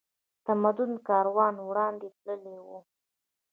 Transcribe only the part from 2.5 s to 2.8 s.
و